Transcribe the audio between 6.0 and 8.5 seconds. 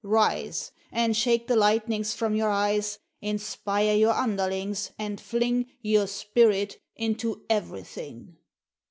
spirit into everything!"